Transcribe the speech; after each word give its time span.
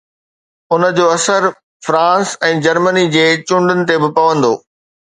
ان 0.75 0.81
جو 0.99 1.05
اثر 1.17 1.41
France 1.87 2.27
۽ 2.51 2.57
Germany 2.69 3.05
جي 3.17 3.25
چونڊن 3.47 3.79
تي 3.87 3.95
به 4.01 4.09
پوندو 4.19 4.53